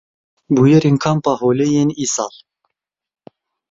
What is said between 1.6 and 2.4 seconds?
yên îsal.